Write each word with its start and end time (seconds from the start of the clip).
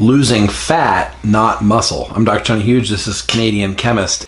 losing 0.00 0.48
fat, 0.48 1.14
not 1.22 1.62
muscle. 1.62 2.08
I'm 2.12 2.24
Dr. 2.24 2.42
Tony 2.42 2.62
Huge. 2.62 2.88
This 2.88 3.06
is 3.06 3.20
Canadian 3.20 3.74
chemist. 3.74 4.24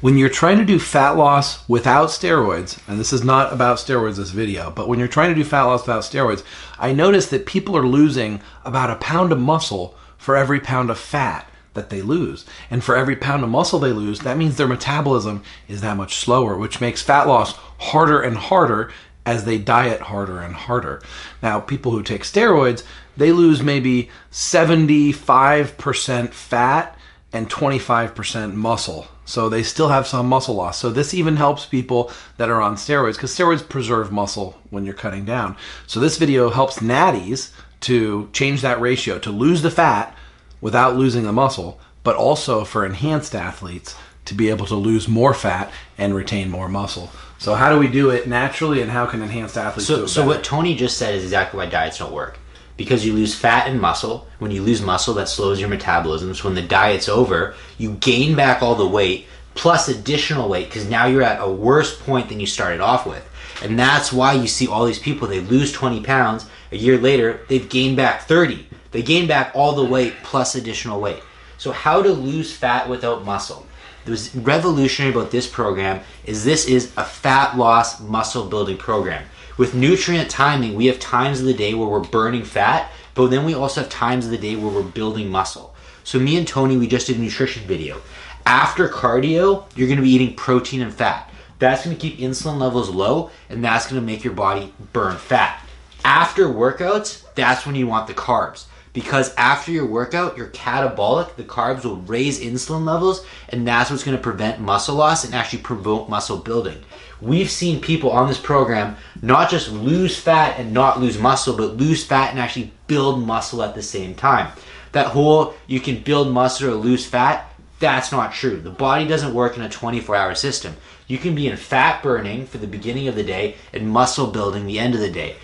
When 0.00 0.18
you're 0.18 0.28
trying 0.28 0.58
to 0.58 0.64
do 0.64 0.80
fat 0.80 1.10
loss 1.10 1.66
without 1.68 2.08
steroids, 2.08 2.80
and 2.88 2.98
this 2.98 3.12
is 3.12 3.22
not 3.22 3.52
about 3.52 3.78
steroids 3.78 4.16
this 4.16 4.30
video, 4.30 4.72
but 4.72 4.88
when 4.88 4.98
you're 4.98 5.06
trying 5.06 5.28
to 5.28 5.40
do 5.40 5.44
fat 5.44 5.62
loss 5.62 5.82
without 5.82 6.02
steroids, 6.02 6.42
I 6.80 6.92
notice 6.92 7.28
that 7.28 7.46
people 7.46 7.76
are 7.76 7.86
losing 7.86 8.40
about 8.64 8.90
a 8.90 8.96
pound 8.96 9.30
of 9.30 9.38
muscle 9.38 9.96
for 10.18 10.36
every 10.36 10.58
pound 10.58 10.90
of 10.90 10.98
fat 10.98 11.48
that 11.76 11.90
they 11.90 12.02
lose. 12.02 12.44
And 12.70 12.82
for 12.82 12.96
every 12.96 13.14
pound 13.14 13.44
of 13.44 13.50
muscle 13.50 13.78
they 13.78 13.92
lose, 13.92 14.20
that 14.20 14.36
means 14.36 14.56
their 14.56 14.66
metabolism 14.66 15.44
is 15.68 15.80
that 15.82 15.96
much 15.96 16.16
slower, 16.16 16.56
which 16.56 16.80
makes 16.80 17.02
fat 17.02 17.28
loss 17.28 17.52
harder 17.78 18.20
and 18.20 18.36
harder 18.36 18.90
as 19.24 19.44
they 19.44 19.58
diet 19.58 20.00
harder 20.00 20.40
and 20.40 20.54
harder. 20.54 21.02
Now, 21.42 21.60
people 21.60 21.92
who 21.92 22.02
take 22.02 22.22
steroids, 22.22 22.84
they 23.16 23.32
lose 23.32 23.62
maybe 23.62 24.10
75% 24.30 26.32
fat 26.32 26.98
and 27.32 27.50
25% 27.50 28.54
muscle. 28.54 29.08
So 29.24 29.48
they 29.48 29.64
still 29.64 29.88
have 29.88 30.06
some 30.06 30.28
muscle 30.28 30.54
loss. 30.54 30.78
So 30.78 30.90
this 30.90 31.12
even 31.12 31.36
helps 31.36 31.66
people 31.66 32.12
that 32.36 32.48
are 32.48 32.62
on 32.62 32.76
steroids 32.76 33.14
because 33.14 33.36
steroids 33.36 33.68
preserve 33.68 34.12
muscle 34.12 34.60
when 34.70 34.84
you're 34.84 34.94
cutting 34.94 35.24
down. 35.24 35.56
So 35.88 35.98
this 35.98 36.16
video 36.16 36.50
helps 36.50 36.78
natties 36.78 37.50
to 37.80 38.28
change 38.32 38.62
that 38.62 38.80
ratio 38.80 39.18
to 39.18 39.30
lose 39.30 39.62
the 39.62 39.70
fat 39.70 40.16
without 40.60 40.96
losing 40.96 41.24
the 41.24 41.32
muscle, 41.32 41.80
but 42.02 42.16
also 42.16 42.64
for 42.64 42.84
enhanced 42.84 43.34
athletes 43.34 43.94
to 44.24 44.34
be 44.34 44.50
able 44.50 44.66
to 44.66 44.74
lose 44.74 45.08
more 45.08 45.34
fat 45.34 45.70
and 45.96 46.14
retain 46.14 46.50
more 46.50 46.68
muscle. 46.68 47.10
So 47.38 47.54
how 47.54 47.70
do 47.70 47.78
we 47.78 47.88
do 47.88 48.10
it 48.10 48.26
naturally, 48.26 48.82
and 48.82 48.90
how 48.90 49.06
can 49.06 49.22
enhanced 49.22 49.56
athletes 49.56 49.88
do 49.88 49.96
So, 49.96 50.02
it 50.04 50.08
so 50.08 50.26
what 50.26 50.42
Tony 50.44 50.74
just 50.74 50.96
said 50.96 51.14
is 51.14 51.24
exactly 51.24 51.58
why 51.58 51.66
diets 51.66 51.98
don't 51.98 52.12
work. 52.12 52.38
Because 52.76 53.06
you 53.06 53.14
lose 53.14 53.34
fat 53.34 53.68
and 53.68 53.80
muscle. 53.80 54.26
When 54.38 54.50
you 54.50 54.62
lose 54.62 54.82
muscle, 54.82 55.14
that 55.14 55.28
slows 55.28 55.58
your 55.58 55.68
metabolism. 55.68 56.34
So 56.34 56.44
when 56.44 56.54
the 56.54 56.62
diet's 56.62 57.08
over, 57.08 57.54
you 57.78 57.94
gain 57.94 58.34
back 58.34 58.62
all 58.62 58.74
the 58.74 58.86
weight 58.86 59.26
plus 59.56 59.88
additional 59.88 60.48
weight 60.48 60.68
because 60.68 60.88
now 60.88 61.06
you're 61.06 61.22
at 61.22 61.40
a 61.40 61.50
worse 61.50 61.98
point 61.98 62.28
than 62.28 62.38
you 62.38 62.46
started 62.46 62.80
off 62.80 63.06
with. 63.06 63.26
And 63.62 63.78
that's 63.78 64.12
why 64.12 64.34
you 64.34 64.46
see 64.46 64.68
all 64.68 64.84
these 64.84 64.98
people, 64.98 65.26
they 65.26 65.40
lose 65.40 65.72
20 65.72 66.02
pounds. 66.02 66.46
A 66.70 66.76
year 66.76 66.98
later, 66.98 67.40
they've 67.48 67.68
gained 67.68 67.96
back 67.96 68.22
30. 68.22 68.66
They 68.96 69.02
gain 69.02 69.26
back 69.26 69.50
all 69.54 69.74
the 69.74 69.84
weight 69.84 70.14
plus 70.22 70.54
additional 70.54 71.02
weight. 71.02 71.22
So 71.58 71.70
how 71.70 72.00
to 72.00 72.08
lose 72.08 72.56
fat 72.56 72.88
without 72.88 73.26
muscle? 73.26 73.66
What's 74.06 74.34
revolutionary 74.34 75.14
about 75.14 75.30
this 75.30 75.46
program 75.46 76.00
is 76.24 76.46
this 76.46 76.64
is 76.64 76.94
a 76.96 77.04
fat 77.04 77.58
loss 77.58 78.00
muscle 78.00 78.46
building 78.46 78.78
program. 78.78 79.26
With 79.58 79.74
nutrient 79.74 80.30
timing, 80.30 80.76
we 80.76 80.86
have 80.86 80.98
times 80.98 81.40
of 81.40 81.44
the 81.44 81.52
day 81.52 81.74
where 81.74 81.86
we're 81.86 82.00
burning 82.00 82.42
fat, 82.42 82.90
but 83.12 83.26
then 83.26 83.44
we 83.44 83.52
also 83.52 83.82
have 83.82 83.90
times 83.90 84.24
of 84.24 84.30
the 84.30 84.38
day 84.38 84.56
where 84.56 84.72
we're 84.72 84.82
building 84.82 85.28
muscle. 85.28 85.74
So 86.02 86.18
me 86.18 86.38
and 86.38 86.48
Tony, 86.48 86.78
we 86.78 86.86
just 86.86 87.08
did 87.08 87.18
a 87.18 87.20
nutrition 87.20 87.64
video. 87.64 88.00
After 88.46 88.88
cardio, 88.88 89.66
you're 89.76 89.94
to 89.94 90.00
be 90.00 90.08
eating 90.08 90.36
protein 90.36 90.80
and 90.80 90.94
fat. 90.94 91.30
That's 91.58 91.82
to 91.82 91.94
keep 91.94 92.16
insulin 92.16 92.56
levels 92.56 92.88
low, 92.88 93.30
and 93.50 93.62
that's 93.62 93.90
to 93.90 94.00
make 94.00 94.24
your 94.24 94.32
body 94.32 94.72
burn 94.94 95.18
fat. 95.18 95.62
After 96.02 96.46
workouts, 96.46 97.24
that's 97.34 97.66
when 97.66 97.74
you 97.74 97.86
want 97.86 98.06
the 98.06 98.14
carbs 98.14 98.64
because 98.96 99.34
after 99.34 99.70
your 99.70 99.84
workout, 99.84 100.38
you're 100.38 100.46
catabolic. 100.46 101.36
The 101.36 101.44
carbs 101.44 101.84
will 101.84 101.98
raise 101.98 102.40
insulin 102.40 102.86
levels, 102.86 103.26
and 103.50 103.68
that's 103.68 103.90
what's 103.90 104.02
going 104.02 104.16
to 104.16 104.22
prevent 104.22 104.58
muscle 104.58 104.96
loss 104.96 105.22
and 105.22 105.34
actually 105.34 105.58
promote 105.58 106.08
muscle 106.08 106.38
building. 106.38 106.82
We've 107.20 107.50
seen 107.50 107.82
people 107.82 108.10
on 108.10 108.26
this 108.26 108.40
program 108.40 108.96
not 109.20 109.50
just 109.50 109.70
lose 109.70 110.18
fat 110.18 110.58
and 110.58 110.72
not 110.72 110.98
lose 110.98 111.18
muscle, 111.18 111.54
but 111.54 111.76
lose 111.76 112.06
fat 112.06 112.30
and 112.30 112.40
actually 112.40 112.72
build 112.86 113.22
muscle 113.22 113.62
at 113.62 113.74
the 113.74 113.82
same 113.82 114.14
time. 114.14 114.50
That 114.92 115.08
whole 115.08 115.52
you 115.66 115.78
can 115.78 116.02
build 116.02 116.32
muscle 116.32 116.70
or 116.70 116.74
lose 116.74 117.04
fat, 117.04 117.52
that's 117.78 118.10
not 118.10 118.32
true. 118.32 118.58
The 118.58 118.70
body 118.70 119.06
doesn't 119.06 119.34
work 119.34 119.58
in 119.58 119.62
a 119.62 119.68
24 119.68 120.16
hour 120.16 120.34
system. 120.34 120.74
You 121.06 121.18
can 121.18 121.34
be 121.34 121.48
in 121.48 121.58
fat 121.58 122.02
burning 122.02 122.46
for 122.46 122.56
the 122.56 122.66
beginning 122.66 123.08
of 123.08 123.14
the 123.14 123.24
day 123.24 123.56
and 123.74 123.90
muscle 123.90 124.28
building 124.28 124.64
the 124.64 124.78
end 124.78 124.94
of 124.94 125.00
the 125.00 125.10
day. 125.12 125.36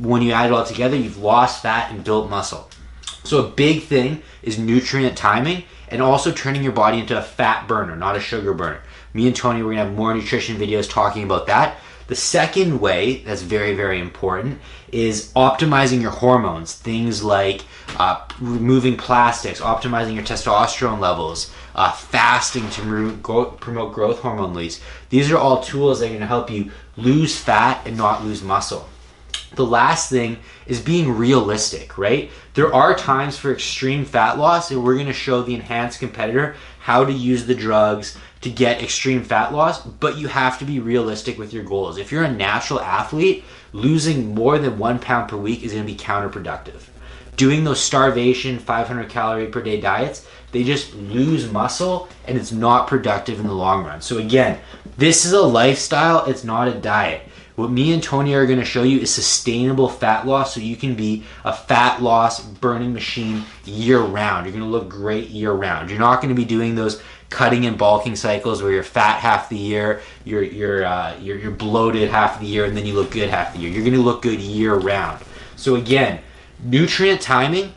When 0.00 0.22
you 0.22 0.32
add 0.32 0.46
it 0.46 0.52
all 0.52 0.66
together, 0.66 0.96
you've 0.96 1.18
lost 1.18 1.62
fat 1.62 1.92
and 1.92 2.02
built 2.02 2.28
muscle. 2.28 2.68
So 3.26 3.44
a 3.44 3.48
big 3.48 3.82
thing 3.82 4.22
is 4.42 4.58
nutrient 4.58 5.18
timing 5.18 5.64
and 5.88 6.00
also 6.00 6.32
turning 6.32 6.62
your 6.62 6.72
body 6.72 6.98
into 7.00 7.18
a 7.18 7.22
fat 7.22 7.66
burner, 7.66 7.96
not 7.96 8.16
a 8.16 8.20
sugar 8.20 8.54
burner. 8.54 8.82
Me 9.12 9.26
and 9.26 9.34
Tony, 9.34 9.62
we're 9.62 9.70
gonna 9.72 9.84
have 9.84 9.94
more 9.94 10.14
nutrition 10.14 10.56
videos 10.56 10.88
talking 10.88 11.24
about 11.24 11.46
that. 11.48 11.78
The 12.06 12.14
second 12.14 12.80
way 12.80 13.24
that's 13.24 13.42
very, 13.42 13.74
very 13.74 13.98
important 13.98 14.60
is 14.92 15.32
optimizing 15.34 16.00
your 16.00 16.12
hormones. 16.12 16.72
Things 16.74 17.24
like 17.24 17.62
uh, 17.98 18.24
removing 18.40 18.96
plastics, 18.96 19.60
optimizing 19.60 20.14
your 20.14 20.22
testosterone 20.22 21.00
levels, 21.00 21.52
uh, 21.74 21.90
fasting 21.90 22.70
to 22.70 23.16
go- 23.16 23.46
promote 23.46 23.92
growth 23.92 24.20
hormone 24.20 24.50
release. 24.50 24.80
These 25.10 25.32
are 25.32 25.38
all 25.38 25.62
tools 25.62 25.98
that 25.98 26.06
are 26.06 26.10
going 26.10 26.20
to 26.20 26.26
help 26.26 26.48
you 26.48 26.70
lose 26.96 27.36
fat 27.36 27.84
and 27.84 27.96
not 27.96 28.24
lose 28.24 28.40
muscle. 28.40 28.88
The 29.56 29.66
last 29.66 30.10
thing 30.10 30.38
is 30.66 30.80
being 30.80 31.10
realistic, 31.16 31.98
right? 31.98 32.30
There 32.54 32.72
are 32.72 32.94
times 32.94 33.36
for 33.36 33.52
extreme 33.52 34.04
fat 34.04 34.38
loss, 34.38 34.70
and 34.70 34.84
we're 34.84 34.94
going 34.94 35.06
to 35.06 35.12
show 35.12 35.42
the 35.42 35.54
enhanced 35.54 35.98
competitor 35.98 36.56
how 36.78 37.04
to 37.04 37.12
use 37.12 37.46
the 37.46 37.54
drugs 37.54 38.16
to 38.42 38.50
get 38.50 38.82
extreme 38.82 39.24
fat 39.24 39.52
loss, 39.52 39.82
but 39.82 40.18
you 40.18 40.28
have 40.28 40.58
to 40.58 40.64
be 40.64 40.78
realistic 40.78 41.38
with 41.38 41.52
your 41.52 41.64
goals. 41.64 41.98
If 41.98 42.12
you're 42.12 42.24
a 42.24 42.32
natural 42.32 42.80
athlete, 42.80 43.44
losing 43.72 44.34
more 44.34 44.58
than 44.58 44.78
one 44.78 44.98
pound 44.98 45.28
per 45.28 45.36
week 45.36 45.62
is 45.62 45.72
going 45.72 45.86
to 45.86 45.92
be 45.92 45.98
counterproductive. 45.98 46.82
Doing 47.36 47.64
those 47.64 47.80
starvation 47.80 48.58
500 48.58 49.08
calorie 49.08 49.48
per 49.48 49.62
day 49.62 49.80
diets, 49.80 50.26
they 50.52 50.64
just 50.64 50.94
lose 50.94 51.50
muscle 51.50 52.08
and 52.26 52.38
it's 52.38 52.52
not 52.52 52.86
productive 52.86 53.40
in 53.40 53.46
the 53.46 53.52
long 53.52 53.84
run. 53.84 54.00
So, 54.00 54.18
again, 54.18 54.58
this 54.96 55.24
is 55.24 55.32
a 55.32 55.42
lifestyle, 55.42 56.24
it's 56.26 56.44
not 56.44 56.68
a 56.68 56.72
diet. 56.72 57.22
What 57.56 57.70
me 57.70 57.92
and 57.94 58.02
Tony 58.02 58.34
are 58.34 58.46
going 58.46 58.58
to 58.58 58.66
show 58.66 58.82
you 58.82 59.00
is 59.00 59.12
sustainable 59.12 59.88
fat 59.88 60.26
loss 60.26 60.54
so 60.54 60.60
you 60.60 60.76
can 60.76 60.94
be 60.94 61.24
a 61.42 61.54
fat 61.54 62.02
loss 62.02 62.40
burning 62.40 62.92
machine 62.92 63.44
year 63.64 63.98
round. 63.98 64.44
You're 64.44 64.52
going 64.52 64.64
to 64.64 64.70
look 64.70 64.90
great 64.90 65.30
year 65.30 65.52
round. 65.52 65.88
You're 65.88 65.98
not 65.98 66.20
going 66.20 66.28
to 66.28 66.34
be 66.34 66.44
doing 66.44 66.74
those 66.74 67.02
cutting 67.30 67.64
and 67.66 67.78
bulking 67.78 68.14
cycles 68.14 68.62
where 68.62 68.70
you're 68.70 68.82
fat 68.82 69.20
half 69.20 69.48
the 69.48 69.56
year, 69.56 70.02
you're 70.24 70.42
you're 70.42 70.84
uh, 70.84 71.16
you're, 71.18 71.38
you're 71.38 71.50
bloated 71.50 72.10
half 72.10 72.38
the 72.40 72.46
year, 72.46 72.66
and 72.66 72.76
then 72.76 72.84
you 72.84 72.94
look 72.94 73.10
good 73.10 73.30
half 73.30 73.54
the 73.54 73.60
year. 73.60 73.70
You're 73.70 73.84
going 73.84 73.94
to 73.94 74.02
look 74.02 74.22
good 74.22 74.38
year 74.38 74.74
round. 74.74 75.24
So 75.56 75.76
again, 75.76 76.20
nutrient 76.62 77.22
timing, 77.22 77.72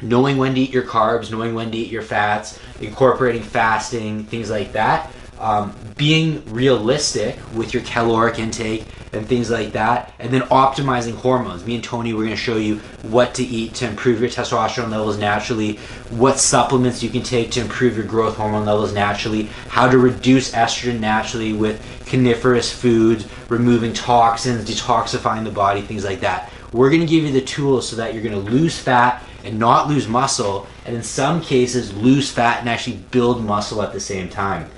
knowing 0.00 0.36
when 0.36 0.54
to 0.54 0.60
eat 0.60 0.70
your 0.70 0.84
carbs, 0.84 1.32
knowing 1.32 1.52
when 1.54 1.72
to 1.72 1.76
eat 1.76 1.90
your 1.90 2.02
fats, 2.02 2.60
incorporating 2.80 3.42
fasting, 3.42 4.24
things 4.24 4.50
like 4.50 4.72
that. 4.72 5.12
Um, 5.38 5.74
being 5.96 6.42
realistic 6.46 7.38
with 7.54 7.74
your 7.74 7.82
caloric 7.82 8.38
intake 8.38 8.86
and 9.16 9.26
things 9.26 9.50
like 9.50 9.72
that, 9.72 10.12
and 10.18 10.32
then 10.32 10.42
optimizing 10.42 11.14
hormones. 11.14 11.64
Me 11.64 11.74
and 11.74 11.84
Tony, 11.84 12.12
we're 12.12 12.24
going 12.24 12.30
to 12.30 12.36
show 12.36 12.56
you 12.56 12.76
what 13.02 13.34
to 13.34 13.42
eat 13.42 13.74
to 13.74 13.88
improve 13.88 14.20
your 14.20 14.28
testosterone 14.28 14.90
levels 14.90 15.18
naturally, 15.18 15.76
what 16.10 16.38
supplements 16.38 17.02
you 17.02 17.10
can 17.10 17.22
take 17.22 17.50
to 17.52 17.60
improve 17.60 17.96
your 17.96 18.06
growth 18.06 18.36
hormone 18.36 18.64
levels 18.64 18.92
naturally, 18.92 19.44
how 19.68 19.90
to 19.90 19.98
reduce 19.98 20.52
estrogen 20.52 21.00
naturally 21.00 21.52
with 21.52 21.80
cruciferous 22.04 22.72
foods, 22.72 23.26
removing 23.48 23.92
toxins, 23.92 24.68
detoxifying 24.68 25.44
the 25.44 25.50
body, 25.50 25.80
things 25.80 26.04
like 26.04 26.20
that. 26.20 26.52
We're 26.72 26.90
going 26.90 27.00
to 27.00 27.06
give 27.06 27.24
you 27.24 27.32
the 27.32 27.40
tools 27.40 27.88
so 27.88 27.96
that 27.96 28.14
you're 28.14 28.22
going 28.22 28.44
to 28.44 28.50
lose 28.50 28.78
fat 28.78 29.22
and 29.44 29.58
not 29.58 29.88
lose 29.88 30.08
muscle, 30.08 30.66
and 30.84 30.96
in 30.96 31.02
some 31.02 31.40
cases, 31.40 31.96
lose 31.96 32.30
fat 32.30 32.60
and 32.60 32.68
actually 32.68 32.96
build 33.10 33.44
muscle 33.44 33.82
at 33.82 33.92
the 33.92 34.00
same 34.00 34.28
time. 34.28 34.68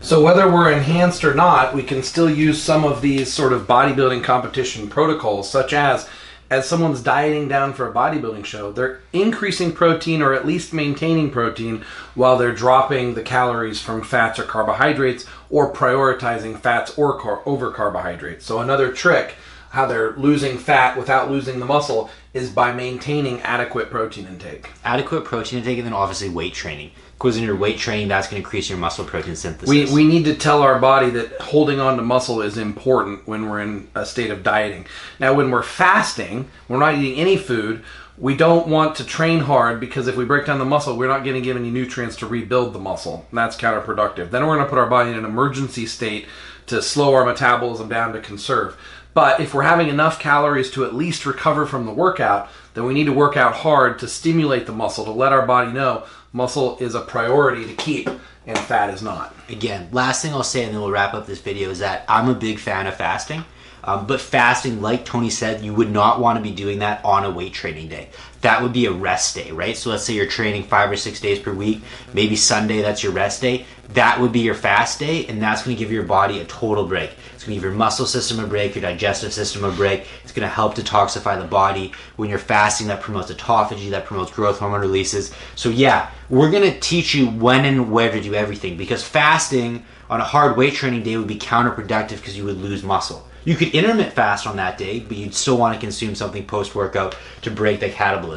So 0.00 0.22
whether 0.22 0.50
we're 0.50 0.70
enhanced 0.72 1.24
or 1.24 1.34
not, 1.34 1.74
we 1.74 1.82
can 1.82 2.02
still 2.02 2.30
use 2.30 2.62
some 2.62 2.84
of 2.84 3.02
these 3.02 3.32
sort 3.32 3.52
of 3.52 3.66
bodybuilding 3.66 4.22
competition 4.22 4.88
protocols, 4.88 5.50
such 5.50 5.72
as 5.72 6.08
as 6.50 6.66
someone's 6.66 7.02
dieting 7.02 7.46
down 7.46 7.74
for 7.74 7.88
a 7.88 7.92
bodybuilding 7.92 8.44
show, 8.44 8.72
they're 8.72 9.00
increasing 9.12 9.70
protein 9.72 10.22
or 10.22 10.32
at 10.32 10.46
least 10.46 10.72
maintaining 10.72 11.30
protein 11.30 11.84
while 12.14 12.38
they're 12.38 12.54
dropping 12.54 13.14
the 13.14 13.22
calories 13.22 13.82
from 13.82 14.02
fats 14.02 14.38
or 14.38 14.44
carbohydrates 14.44 15.26
or 15.50 15.72
prioritizing 15.74 16.58
fats 16.58 16.96
or 16.96 17.18
car- 17.18 17.42
over 17.44 17.70
carbohydrates. 17.70 18.46
So 18.46 18.60
another 18.60 18.92
trick 18.92 19.34
how 19.70 19.86
they're 19.86 20.12
losing 20.16 20.58
fat 20.58 20.96
without 20.96 21.30
losing 21.30 21.60
the 21.60 21.66
muscle 21.66 22.10
is 22.32 22.50
by 22.50 22.72
maintaining 22.72 23.40
adequate 23.42 23.90
protein 23.90 24.26
intake. 24.26 24.70
Adequate 24.84 25.24
protein 25.24 25.58
intake, 25.58 25.78
and 25.78 25.86
then 25.86 25.92
obviously 25.92 26.28
weight 26.28 26.54
training. 26.54 26.90
Because 27.14 27.36
in 27.36 27.42
your 27.42 27.56
weight 27.56 27.78
training, 27.78 28.08
that's 28.08 28.28
going 28.28 28.40
to 28.40 28.46
increase 28.46 28.68
your 28.68 28.78
muscle 28.78 29.04
protein 29.04 29.34
synthesis. 29.34 29.68
We, 29.68 29.92
we 29.92 30.04
need 30.04 30.24
to 30.26 30.36
tell 30.36 30.62
our 30.62 30.78
body 30.78 31.10
that 31.10 31.40
holding 31.40 31.80
on 31.80 31.96
to 31.96 32.02
muscle 32.02 32.42
is 32.42 32.56
important 32.56 33.26
when 33.26 33.48
we're 33.48 33.60
in 33.60 33.88
a 33.94 34.06
state 34.06 34.30
of 34.30 34.44
dieting. 34.44 34.86
Now, 35.18 35.34
when 35.34 35.50
we're 35.50 35.64
fasting, 35.64 36.48
we're 36.68 36.78
not 36.78 36.94
eating 36.94 37.18
any 37.18 37.36
food. 37.36 37.82
We 38.20 38.36
don't 38.36 38.66
want 38.66 38.96
to 38.96 39.04
train 39.04 39.40
hard 39.40 39.78
because 39.78 40.08
if 40.08 40.16
we 40.16 40.24
break 40.24 40.46
down 40.46 40.58
the 40.58 40.64
muscle, 40.64 40.96
we're 40.96 41.06
not 41.06 41.22
going 41.22 41.36
to 41.36 41.40
give 41.40 41.56
any 41.56 41.70
nutrients 41.70 42.16
to 42.16 42.26
rebuild 42.26 42.72
the 42.72 42.80
muscle. 42.80 43.26
And 43.30 43.38
that's 43.38 43.56
counterproductive. 43.56 44.30
Then 44.30 44.44
we're 44.44 44.56
going 44.56 44.66
to 44.66 44.70
put 44.70 44.78
our 44.78 44.90
body 44.90 45.10
in 45.10 45.16
an 45.16 45.24
emergency 45.24 45.86
state 45.86 46.26
to 46.66 46.82
slow 46.82 47.14
our 47.14 47.24
metabolism 47.24 47.88
down 47.88 48.12
to 48.14 48.20
conserve. 48.20 48.76
But 49.14 49.40
if 49.40 49.54
we're 49.54 49.62
having 49.62 49.88
enough 49.88 50.18
calories 50.18 50.70
to 50.72 50.84
at 50.84 50.94
least 50.94 51.26
recover 51.26 51.64
from 51.64 51.86
the 51.86 51.92
workout, 51.92 52.50
then 52.74 52.84
we 52.84 52.94
need 52.94 53.06
to 53.06 53.12
work 53.12 53.36
out 53.36 53.54
hard 53.54 53.98
to 54.00 54.08
stimulate 54.08 54.66
the 54.66 54.72
muscle 54.72 55.04
to 55.04 55.10
let 55.12 55.32
our 55.32 55.46
body 55.46 55.72
know 55.72 56.04
muscle 56.32 56.76
is 56.78 56.94
a 56.94 57.00
priority 57.00 57.66
to 57.66 57.74
keep 57.74 58.08
and 58.46 58.58
fat 58.58 58.90
is 58.90 59.02
not. 59.02 59.34
Again, 59.48 59.88
last 59.92 60.22
thing 60.22 60.32
I'll 60.32 60.42
say, 60.42 60.64
and 60.64 60.74
then 60.74 60.80
we'll 60.80 60.90
wrap 60.90 61.14
up 61.14 61.26
this 61.26 61.40
video, 61.40 61.70
is 61.70 61.78
that 61.80 62.04
I'm 62.08 62.28
a 62.28 62.34
big 62.34 62.58
fan 62.58 62.86
of 62.86 62.96
fasting. 62.96 63.44
Um, 63.84 64.06
but 64.06 64.20
fasting, 64.20 64.82
like 64.82 65.04
Tony 65.04 65.30
said, 65.30 65.62
you 65.62 65.72
would 65.74 65.90
not 65.90 66.20
want 66.20 66.36
to 66.36 66.42
be 66.42 66.50
doing 66.50 66.80
that 66.80 67.04
on 67.04 67.24
a 67.24 67.30
weight 67.30 67.52
training 67.52 67.88
day. 67.88 68.08
That 68.42 68.62
would 68.62 68.72
be 68.72 68.86
a 68.86 68.92
rest 68.92 69.34
day, 69.34 69.50
right? 69.50 69.76
So 69.76 69.90
let's 69.90 70.04
say 70.04 70.14
you're 70.14 70.26
training 70.26 70.64
five 70.64 70.90
or 70.90 70.96
six 70.96 71.20
days 71.20 71.38
per 71.38 71.52
week, 71.52 71.82
maybe 72.14 72.36
Sunday, 72.36 72.80
that's 72.80 73.02
your 73.02 73.12
rest 73.12 73.40
day. 73.40 73.66
That 73.94 74.20
would 74.20 74.32
be 74.32 74.40
your 74.40 74.54
fast 74.54 74.98
day, 75.00 75.26
and 75.26 75.40
that's 75.42 75.62
going 75.62 75.74
to 75.74 75.82
give 75.82 75.90
your 75.90 76.02
body 76.02 76.40
a 76.40 76.44
total 76.44 76.84
break. 76.86 77.10
It's 77.34 77.42
going 77.42 77.54
to 77.54 77.54
give 77.54 77.62
your 77.62 77.72
muscle 77.72 78.04
system 78.04 78.38
a 78.38 78.46
break, 78.46 78.74
your 78.74 78.82
digestive 78.82 79.32
system 79.32 79.64
a 79.64 79.70
break. 79.70 80.06
It's 80.22 80.32
going 80.32 80.46
to 80.46 80.54
help 80.54 80.74
detoxify 80.74 81.40
the 81.40 81.46
body. 81.46 81.92
When 82.16 82.28
you're 82.28 82.38
fasting, 82.38 82.88
that 82.88 83.00
promotes 83.00 83.32
autophagy, 83.32 83.90
that 83.90 84.04
promotes 84.04 84.30
growth 84.30 84.58
hormone 84.58 84.82
releases. 84.82 85.32
So, 85.54 85.70
yeah, 85.70 86.10
we're 86.28 86.50
going 86.50 86.70
to 86.70 86.78
teach 86.80 87.14
you 87.14 87.30
when 87.30 87.64
and 87.64 87.90
where 87.90 88.12
to 88.12 88.20
do 88.20 88.34
everything 88.34 88.76
because 88.76 89.02
fasting 89.02 89.86
on 90.10 90.20
a 90.20 90.24
hard 90.24 90.58
weight 90.58 90.74
training 90.74 91.02
day 91.02 91.16
would 91.16 91.26
be 91.26 91.38
counterproductive 91.38 92.16
because 92.16 92.36
you 92.36 92.44
would 92.44 92.58
lose 92.58 92.82
muscle. 92.82 93.26
You 93.44 93.56
could 93.56 93.68
intermittent 93.68 94.14
fast 94.14 94.46
on 94.46 94.56
that 94.56 94.76
day, 94.76 95.00
but 95.00 95.16
you'd 95.16 95.34
still 95.34 95.56
want 95.56 95.72
to 95.74 95.80
consume 95.80 96.14
something 96.14 96.44
post 96.44 96.74
workout 96.74 97.16
to 97.40 97.50
break 97.50 97.80
the 97.80 97.88
catabolism. 97.88 98.27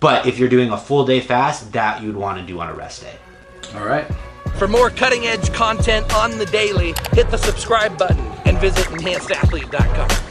But 0.00 0.26
if 0.26 0.38
you're 0.38 0.48
doing 0.48 0.70
a 0.70 0.78
full 0.78 1.06
day 1.06 1.20
fast, 1.20 1.72
that 1.72 2.02
you'd 2.02 2.16
want 2.16 2.38
to 2.38 2.44
do 2.44 2.60
on 2.60 2.68
a 2.68 2.74
rest 2.74 3.02
day. 3.02 3.16
All 3.74 3.86
right. 3.86 4.06
For 4.58 4.68
more 4.68 4.90
cutting 4.90 5.26
edge 5.26 5.52
content 5.52 6.14
on 6.14 6.38
the 6.38 6.46
daily, 6.46 6.94
hit 7.12 7.30
the 7.30 7.36
subscribe 7.36 7.98
button 7.98 8.24
and 8.46 8.58
visit 8.58 8.86
enhancedathlete.com. 8.86 10.25